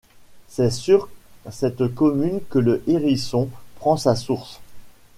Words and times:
C'est 0.47 0.71
sur 0.71 1.09
cette 1.51 1.93
commune 1.93 2.39
que 2.49 2.57
le 2.57 2.81
Hérisson 2.87 3.49
prend 3.75 3.97
sa 3.97 4.15
source. 4.15 4.59